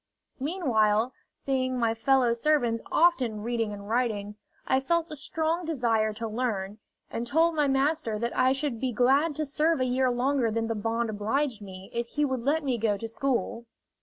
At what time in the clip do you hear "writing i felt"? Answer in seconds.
3.87-5.11